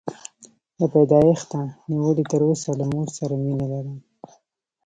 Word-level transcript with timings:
له 0.79 0.85
پیدایښته 0.93 1.59
نیولې 1.89 2.23
تر 2.31 2.41
اوسه 2.47 2.69
له 2.79 2.85
مور 2.91 3.07
سره 3.17 3.33
مینه 3.43 3.65
لرم. 3.73 3.97